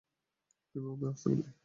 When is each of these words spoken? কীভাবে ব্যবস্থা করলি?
কীভাবে 0.69 0.95
ব্যবস্থা 1.01 1.27
করলি? 1.29 1.49